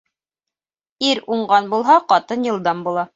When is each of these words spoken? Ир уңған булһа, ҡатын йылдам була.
Ир 1.09 1.21
уңған 1.35 1.69
булһа, 1.75 1.99
ҡатын 2.15 2.49
йылдам 2.49 2.83
була. 2.89 3.05